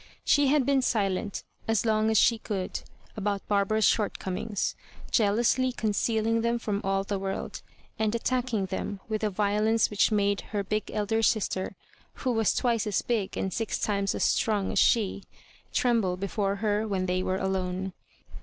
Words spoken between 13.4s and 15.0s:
six times as strong as